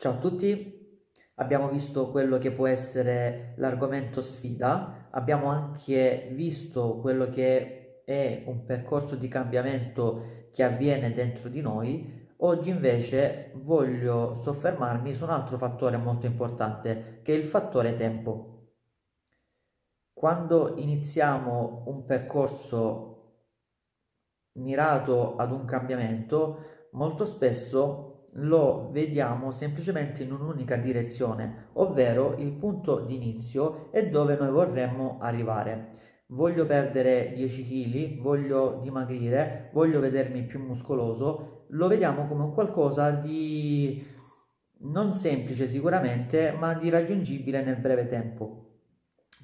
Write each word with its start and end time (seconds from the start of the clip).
Ciao 0.00 0.14
a 0.14 0.16
tutti, 0.16 1.04
abbiamo 1.34 1.68
visto 1.68 2.10
quello 2.10 2.38
che 2.38 2.52
può 2.52 2.66
essere 2.66 3.52
l'argomento 3.58 4.22
sfida, 4.22 5.08
abbiamo 5.10 5.48
anche 5.48 6.30
visto 6.32 6.96
quello 7.00 7.28
che 7.28 8.02
è 8.06 8.44
un 8.46 8.64
percorso 8.64 9.14
di 9.14 9.28
cambiamento 9.28 10.48
che 10.52 10.62
avviene 10.62 11.12
dentro 11.12 11.50
di 11.50 11.60
noi. 11.60 12.30
Oggi 12.38 12.70
invece 12.70 13.50
voglio 13.56 14.32
soffermarmi 14.32 15.14
su 15.14 15.24
un 15.24 15.30
altro 15.32 15.58
fattore 15.58 15.98
molto 15.98 16.24
importante, 16.24 17.20
che 17.22 17.34
è 17.34 17.36
il 17.36 17.44
fattore 17.44 17.94
tempo. 17.94 18.68
Quando 20.14 20.78
iniziamo 20.78 21.82
un 21.88 22.06
percorso 22.06 23.34
mirato 24.52 25.36
ad 25.36 25.52
un 25.52 25.66
cambiamento, 25.66 26.88
molto 26.92 27.26
spesso 27.26 28.09
lo 28.34 28.90
vediamo 28.92 29.50
semplicemente 29.50 30.22
in 30.22 30.32
un'unica 30.32 30.76
direzione, 30.76 31.68
ovvero 31.74 32.36
il 32.38 32.52
punto 32.52 33.00
di 33.00 33.16
inizio 33.16 33.90
e 33.92 34.08
dove 34.08 34.36
noi 34.36 34.50
vorremmo 34.50 35.18
arrivare. 35.20 35.98
Voglio 36.26 36.64
perdere 36.64 37.32
10 37.34 37.64
kg, 37.64 38.20
voglio 38.20 38.78
dimagrire, 38.82 39.70
voglio 39.72 39.98
vedermi 39.98 40.44
più 40.44 40.60
muscoloso, 40.60 41.64
lo 41.70 41.88
vediamo 41.88 42.28
come 42.28 42.44
un 42.44 42.54
qualcosa 42.54 43.10
di 43.10 44.06
non 44.82 45.14
semplice 45.14 45.66
sicuramente, 45.66 46.52
ma 46.52 46.74
di 46.74 46.88
raggiungibile 46.88 47.62
nel 47.62 47.76
breve 47.76 48.06
tempo. 48.06 48.66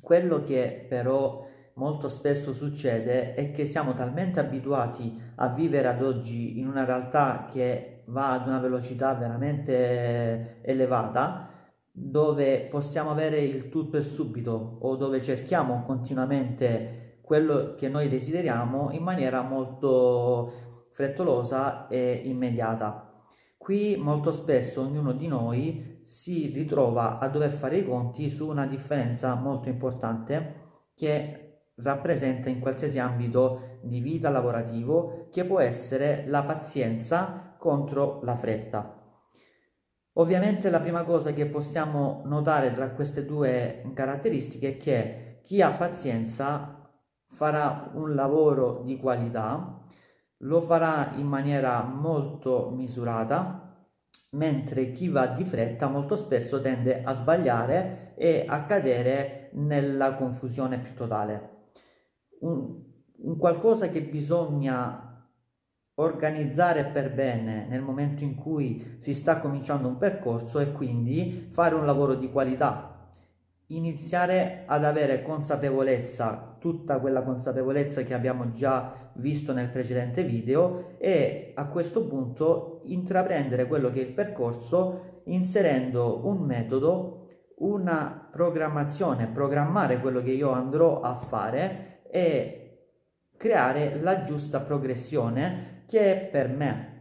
Quello 0.00 0.42
che 0.42 0.84
però 0.86 1.48
molto 1.76 2.08
spesso 2.08 2.52
succede 2.52 3.34
è 3.34 3.50
che 3.50 3.64
siamo 3.64 3.94
talmente 3.94 4.38
abituati 4.38 5.18
a 5.36 5.48
vivere 5.48 5.88
ad 5.88 6.02
oggi 6.02 6.58
in 6.58 6.68
una 6.68 6.84
realtà 6.84 7.48
che 7.50 7.93
va 8.06 8.32
ad 8.32 8.46
una 8.46 8.58
velocità 8.58 9.14
veramente 9.14 10.60
elevata 10.62 11.48
dove 11.90 12.66
possiamo 12.70 13.10
avere 13.10 13.40
il 13.40 13.68
tutto 13.68 13.96
e 13.96 14.02
subito 14.02 14.78
o 14.80 14.96
dove 14.96 15.22
cerchiamo 15.22 15.84
continuamente 15.84 17.20
quello 17.22 17.74
che 17.76 17.88
noi 17.88 18.08
desideriamo 18.08 18.90
in 18.90 19.02
maniera 19.02 19.42
molto 19.42 20.88
frettolosa 20.90 21.86
e 21.86 22.22
immediata. 22.24 23.12
Qui 23.56 23.96
molto 23.96 24.32
spesso 24.32 24.82
ognuno 24.82 25.12
di 25.12 25.26
noi 25.26 26.02
si 26.04 26.48
ritrova 26.48 27.18
a 27.18 27.28
dover 27.28 27.50
fare 27.50 27.78
i 27.78 27.84
conti 27.84 28.28
su 28.28 28.48
una 28.48 28.66
differenza 28.66 29.34
molto 29.36 29.68
importante 29.68 30.62
che 30.94 31.44
rappresenta 31.76 32.48
in 32.48 32.60
qualsiasi 32.60 32.98
ambito 32.98 33.78
di 33.82 34.00
vita 34.00 34.30
lavorativo 34.30 35.28
che 35.30 35.44
può 35.44 35.60
essere 35.60 36.24
la 36.26 36.42
pazienza 36.44 37.53
contro 37.64 38.20
la 38.24 38.34
fretta. 38.34 39.02
Ovviamente 40.16 40.68
la 40.68 40.80
prima 40.80 41.02
cosa 41.02 41.32
che 41.32 41.46
possiamo 41.46 42.20
notare 42.26 42.74
tra 42.74 42.90
queste 42.90 43.24
due 43.24 43.82
caratteristiche 43.94 44.68
è 44.68 44.76
che 44.76 45.40
chi 45.42 45.62
ha 45.62 45.72
pazienza 45.72 46.90
farà 47.26 47.90
un 47.94 48.14
lavoro 48.14 48.82
di 48.84 48.98
qualità, 48.98 49.80
lo 50.38 50.60
farà 50.60 51.12
in 51.16 51.26
maniera 51.26 51.82
molto 51.84 52.70
misurata, 52.70 53.86
mentre 54.32 54.92
chi 54.92 55.08
va 55.08 55.28
di 55.28 55.44
fretta 55.44 55.88
molto 55.88 56.16
spesso 56.16 56.60
tende 56.60 57.02
a 57.02 57.12
sbagliare 57.14 58.14
e 58.16 58.44
a 58.46 58.64
cadere 58.64 59.48
nella 59.54 60.16
confusione 60.16 60.78
più 60.78 60.94
totale 60.94 61.54
un, 62.44 62.82
un 63.16 63.36
qualcosa 63.36 63.88
che 63.88 64.02
bisogna 64.02 65.13
organizzare 65.96 66.86
per 66.86 67.12
bene 67.12 67.66
nel 67.68 67.80
momento 67.80 68.24
in 68.24 68.34
cui 68.34 68.96
si 68.98 69.14
sta 69.14 69.38
cominciando 69.38 69.86
un 69.86 69.96
percorso 69.96 70.58
e 70.58 70.72
quindi 70.72 71.46
fare 71.50 71.74
un 71.74 71.86
lavoro 71.86 72.14
di 72.14 72.30
qualità. 72.30 72.90
Iniziare 73.68 74.64
ad 74.66 74.84
avere 74.84 75.22
consapevolezza 75.22 76.56
tutta 76.58 76.98
quella 76.98 77.22
consapevolezza 77.22 78.02
che 78.02 78.14
abbiamo 78.14 78.48
già 78.48 79.10
visto 79.14 79.52
nel 79.52 79.68
precedente 79.68 80.22
video 80.22 80.96
e 80.98 81.52
a 81.54 81.66
questo 81.66 82.06
punto 82.06 82.82
intraprendere 82.84 83.66
quello 83.66 83.90
che 83.90 84.00
è 84.00 84.04
il 84.04 84.12
percorso 84.12 85.22
inserendo 85.24 86.26
un 86.26 86.38
metodo 86.38 87.20
una 87.56 88.28
programmazione 88.30 89.28
programmare 89.28 90.00
quello 90.00 90.20
che 90.20 90.32
io 90.32 90.50
andrò 90.50 91.00
a 91.00 91.14
fare 91.14 92.00
e 92.10 92.64
creare 93.36 94.00
la 94.00 94.22
giusta 94.22 94.60
progressione 94.60 95.73
che 95.86 96.12
è 96.12 96.26
per 96.26 96.48
me. 96.48 96.92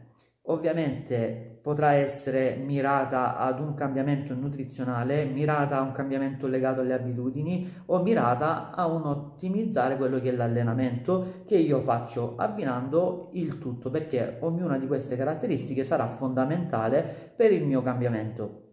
Ovviamente 0.44 1.60
potrà 1.64 1.94
essere 1.94 2.56
mirata 2.56 3.38
ad 3.38 3.62
un 3.62 3.74
cambiamento 3.74 4.34
nutrizionale, 4.34 5.24
mirata 5.24 5.78
a 5.78 5.82
un 5.82 5.94
cambiamento 5.94 6.46
legato 6.46 6.82
alle 6.82 6.94
abitudini 6.94 7.72
o 7.86 8.02
mirata 8.02 8.72
a 8.72 8.86
un 8.88 9.06
ottimizzare 9.06 9.96
quello 9.96 10.20
che 10.20 10.32
è 10.32 10.36
l'allenamento 10.36 11.44
che 11.46 11.56
io 11.56 11.80
faccio 11.80 12.36
abbinando 12.36 13.30
il 13.34 13.60
tutto 13.60 13.90
perché 13.90 14.40
ognuna 14.42 14.78
di 14.78 14.88
queste 14.88 15.16
caratteristiche 15.16 15.86
sarà 15.86 16.10
fondamentale 16.18 17.32
per 17.34 17.54
il 17.54 17.66
mio 17.66 17.82
cambiamento. 17.82 18.64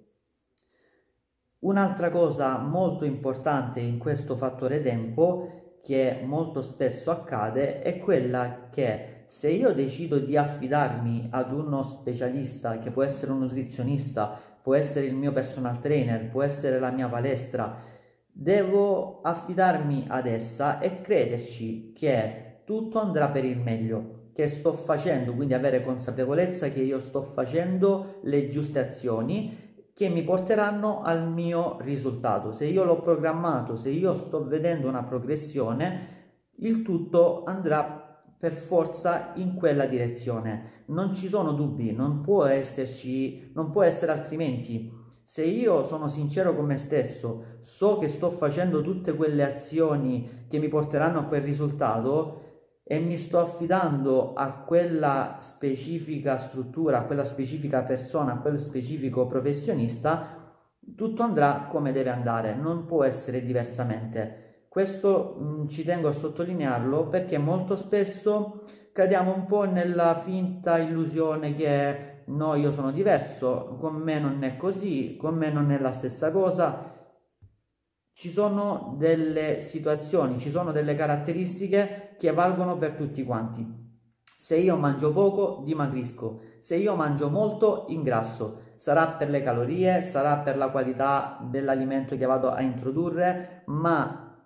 Un'altra 1.61 2.09
cosa 2.09 2.59
molto 2.59 3.05
importante 3.05 3.79
in 3.79 3.99
questo 3.99 4.35
fattore 4.35 4.81
tempo 4.81 5.60
che 5.83 6.21
molto 6.23 6.63
spesso 6.63 7.11
accade 7.11 7.81
è 7.81 7.99
quella 7.99 8.69
che 8.71 9.25
se 9.27 9.49
io 9.49 9.73
decido 9.73 10.19
di 10.19 10.37
affidarmi 10.37 11.29
ad 11.31 11.53
uno 11.53 11.83
specialista 11.83 12.79
che 12.79 12.91
può 12.91 13.03
essere 13.03 13.33
un 13.33 13.39
nutrizionista, 13.41 14.39
può 14.61 14.75
essere 14.75 15.07
il 15.07 15.15
mio 15.15 15.33
personal 15.33 15.79
trainer, 15.79 16.29
può 16.31 16.43
essere 16.43 16.79
la 16.81 16.91
mia 16.91 17.09
palestra, 17.09 17.77
devo 18.27 19.21
affidarmi 19.23 20.07
ad 20.09 20.27
essa 20.27 20.81
e 20.81 21.01
crederci 21.01 21.93
che 21.93 22.63
tutto 22.65 22.99
andrà 22.99 23.29
per 23.29 23.45
il 23.45 23.59
meglio, 23.59 24.31
che 24.33 24.49
sto 24.49 24.73
facendo, 24.73 25.35
quindi 25.35 25.55
avere 25.55 25.83
consapevolezza 25.83 26.69
che 26.71 26.81
io 26.81 26.99
sto 26.99 27.23
facendo 27.23 28.21
le 28.23 28.49
giuste 28.49 28.81
azioni 28.81 29.70
che 30.01 30.09
mi 30.09 30.23
porteranno 30.23 31.03
al 31.03 31.31
mio 31.31 31.77
risultato. 31.83 32.53
Se 32.53 32.65
io 32.65 32.85
l'ho 32.85 33.03
programmato, 33.03 33.77
se 33.77 33.91
io 33.91 34.15
sto 34.15 34.47
vedendo 34.47 34.89
una 34.89 35.05
progressione, 35.05 36.47
il 36.61 36.81
tutto 36.81 37.45
andrà 37.45 38.25
per 38.39 38.55
forza 38.55 39.33
in 39.35 39.57
quella 39.57 39.85
direzione. 39.85 40.85
Non 40.87 41.13
ci 41.13 41.29
sono 41.29 41.53
dubbi, 41.53 41.93
non 41.93 42.23
può 42.23 42.47
esserci, 42.47 43.51
non 43.53 43.69
può 43.71 43.83
essere 43.83 44.13
altrimenti. 44.13 44.91
Se 45.23 45.45
io 45.45 45.83
sono 45.83 46.09
sincero 46.09 46.57
con 46.57 46.65
me 46.65 46.79
stesso, 46.79 47.59
so 47.61 47.99
che 47.99 48.09
sto 48.09 48.31
facendo 48.31 48.81
tutte 48.81 49.15
quelle 49.15 49.45
azioni 49.45 50.47
che 50.49 50.59
mi 50.59 50.69
porteranno 50.69 51.19
a 51.19 51.25
quel 51.25 51.43
risultato, 51.43 52.50
e 52.93 52.99
mi 52.99 53.17
sto 53.19 53.39
affidando 53.39 54.33
a 54.35 54.51
quella 54.51 55.37
specifica 55.39 56.37
struttura, 56.39 56.99
a 56.99 57.03
quella 57.05 57.25
specifica 57.25 57.85
persona, 57.85 58.33
a 58.33 58.39
quel 58.39 58.59
specifico 58.59 59.29
professionista, 59.29 60.57
tutto 60.97 61.23
andrà 61.23 61.69
come 61.71 61.93
deve 61.93 62.11
andare, 62.11 62.53
non 62.57 62.87
può 62.87 63.05
essere 63.05 63.45
diversamente. 63.45 64.65
Questo 64.69 65.37
mh, 65.39 65.45
mm, 65.45 65.67
ci 65.69 65.85
tengo 65.85 66.09
a 66.09 66.13
sottolinearlo 66.13 67.07
perché 67.07 67.39
molto 67.39 67.77
spesso 67.77 68.65
cadiamo 68.93 69.33
un 69.33 69.47
po' 69.47 69.71
nella 69.71 70.17
finta 70.17 70.79
illusione 70.79 71.55
che 71.55 72.23
no, 72.25 72.57
io 72.57 72.73
sono 72.73 72.91
diverso, 72.91 73.77
con 73.79 73.95
me 73.95 74.19
non 74.19 74.43
è 74.43 74.57
così, 74.57 75.17
con 75.17 75.37
me 75.37 75.49
non 75.53 75.71
è 75.71 75.79
la 75.79 75.93
stessa 75.93 76.33
cosa 76.33 76.91
ci 78.21 78.31
sono 78.31 78.97
delle 78.99 79.63
situazioni, 79.63 80.39
ci 80.39 80.51
sono 80.51 80.73
delle 80.73 80.95
caratteristiche 80.95 82.10
che 82.21 82.33
valgono 82.33 82.77
per 82.77 82.93
tutti 82.93 83.25
quanti. 83.25 83.67
Se 84.37 84.55
io 84.55 84.77
mangio 84.77 85.11
poco, 85.11 85.63
dimagrisco. 85.65 86.41
Se 86.61 86.77
io 86.77 86.95
mangio 86.95 87.31
molto, 87.31 87.87
ingrasso. 87.89 88.61
Sarà 88.77 89.07
per 89.07 89.31
le 89.31 89.43
calorie, 89.43 90.03
sarà 90.03 90.37
per 90.37 90.59
la 90.59 90.69
qualità 90.69 91.39
dell'alimento 91.41 92.19
che 92.19 92.27
vado 92.27 92.51
a 92.51 92.61
introdurre, 92.61 93.63
ma 93.67 94.37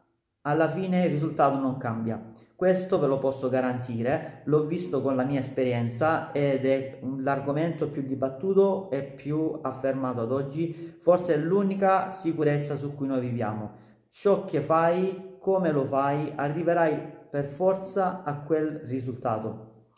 alla 0.42 0.68
fine 0.68 1.02
il 1.02 1.10
risultato 1.10 1.58
non 1.58 1.76
cambia. 1.76 2.32
Questo 2.54 3.00
ve 3.00 3.08
lo 3.08 3.18
posso 3.18 3.48
garantire, 3.48 4.42
l'ho 4.44 4.66
visto 4.66 5.02
con 5.02 5.16
la 5.16 5.24
mia 5.24 5.40
esperienza 5.40 6.30
ed 6.30 6.64
è 6.64 7.00
l'argomento 7.18 7.88
più 7.88 8.02
dibattuto 8.02 8.88
e 8.90 9.02
più 9.02 9.58
affermato 9.62 10.20
ad 10.20 10.30
oggi, 10.30 10.94
forse 11.00 11.34
è 11.34 11.38
l'unica 11.38 12.12
sicurezza 12.12 12.76
su 12.76 12.94
cui 12.94 13.08
noi 13.08 13.20
viviamo. 13.20 13.72
Ciò 14.08 14.44
che 14.44 14.60
fai, 14.60 15.38
come 15.40 15.72
lo 15.72 15.84
fai, 15.84 16.32
arriverai 16.36 17.22
per 17.34 17.46
forza 17.46 18.22
a 18.22 18.42
quel 18.42 18.84
risultato. 18.84 19.88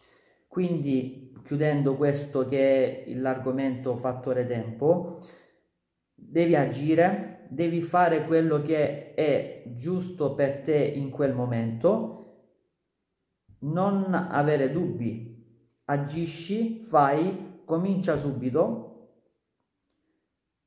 Quindi, 0.48 1.34
chiudendo 1.44 1.94
questo 1.94 2.48
che 2.48 3.04
è 3.04 3.12
l'argomento 3.12 3.94
fattore 3.98 4.46
tempo, 4.46 5.18
devi 6.14 6.56
agire, 6.56 7.46
devi 7.50 7.82
fare 7.82 8.24
quello 8.24 8.62
che 8.62 9.12
è 9.12 9.64
giusto 9.74 10.34
per 10.34 10.62
te 10.62 10.78
in 10.78 11.10
quel 11.10 11.34
momento 11.34 12.14
non 13.58 14.14
avere 14.14 14.70
dubbi, 14.70 15.62
agisci, 15.84 16.80
fai, 16.84 17.60
comincia 17.66 18.16
subito 18.16 19.10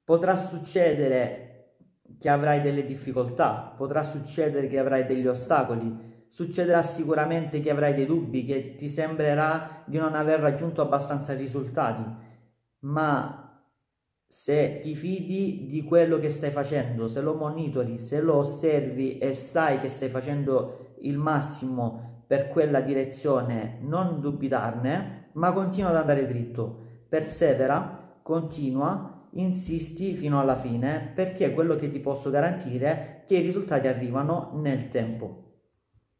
Potrà 0.04 0.36
succedere 0.36 1.78
che 2.20 2.30
avrai 2.30 2.62
delle 2.62 2.86
difficoltà, 2.86 3.74
potrà 3.76 4.04
succedere 4.04 4.68
che 4.68 4.78
avrai 4.78 5.08
degli 5.08 5.26
ostacoli, 5.26 6.10
succederà 6.30 6.82
sicuramente 6.84 7.60
che 7.60 7.72
avrai 7.72 7.94
dei 7.94 8.06
dubbi, 8.06 8.46
che 8.46 8.76
ti 8.76 8.90
sembrerà 8.90 9.84
di 9.86 9.98
non 9.98 10.16
aver 10.16 10.40
raggiunto 10.40 10.82
abbastanza 10.82 11.34
risultati, 11.34 12.04
ma 12.82 13.50
se 14.26 14.80
ti 14.80 14.96
fidi 14.96 15.68
di 15.68 15.84
quello 15.84 16.20
che 16.20 16.30
stai 16.30 16.52
facendo, 16.52 17.08
se 17.08 17.20
lo 17.22 17.34
monitori, 17.34 17.98
se 17.98 18.22
lo 18.22 18.36
osservi 18.36 19.18
e 19.18 19.34
sai 19.34 19.80
che 19.80 19.90
stai 19.90 20.10
facendo 20.10 20.96
il 21.02 21.18
massimo 21.18 22.24
per 22.28 22.50
quella 22.50 22.80
direzione, 22.80 23.80
non 23.82 24.22
dubitarne, 24.22 25.30
ma 25.34 25.52
continua 25.52 25.90
ad 25.90 25.96
andare 25.96 26.28
dritto, 26.28 26.86
persevera, 27.10 28.20
continua, 28.22 29.28
insisti 29.32 30.16
fino 30.16 30.40
alla 30.40 30.56
fine, 30.56 31.12
perché 31.16 31.52
quello 31.52 31.76
che 31.76 31.90
ti 31.92 32.00
posso 32.00 32.30
garantire 32.30 32.86
è 32.86 33.24
che 33.26 33.38
i 33.38 33.42
risultati 33.42 33.88
arrivano 33.88 34.52
nel 34.62 34.90
tempo. 34.90 35.49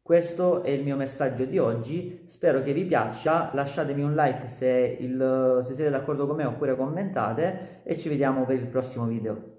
Questo 0.02 0.62
è 0.62 0.70
il 0.70 0.82
mio 0.82 0.96
messaggio 0.96 1.44
di 1.44 1.58
oggi, 1.58 2.24
spero 2.26 2.62
che 2.62 2.72
vi 2.72 2.84
piaccia, 2.84 3.50
lasciatemi 3.54 4.02
un 4.02 4.14
like 4.14 4.46
se, 4.46 4.96
il, 4.98 5.60
se 5.62 5.74
siete 5.74 5.90
d'accordo 5.90 6.26
con 6.26 6.36
me 6.36 6.44
oppure 6.44 6.74
commentate 6.74 7.82
e 7.84 7.96
ci 7.96 8.08
vediamo 8.08 8.44
per 8.44 8.56
il 8.56 8.66
prossimo 8.66 9.06
video. 9.06 9.49